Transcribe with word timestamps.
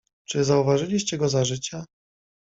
"Czy 0.27 0.43
zauważyliście 0.43 1.17
go 1.17 1.29
za 1.29 1.45
życia?" 1.45 1.85